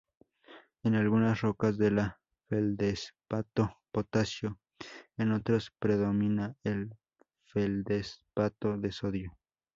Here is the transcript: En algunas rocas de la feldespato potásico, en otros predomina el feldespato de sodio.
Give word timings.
En 0.81 0.95
algunas 0.95 1.41
rocas 1.41 1.77
de 1.77 1.91
la 1.91 2.19
feldespato 2.49 3.83
potásico, 3.91 4.57
en 5.15 5.31
otros 5.31 5.71
predomina 5.77 6.55
el 6.63 6.97
feldespato 7.45 8.79
de 8.79 8.91
sodio. 8.91 9.37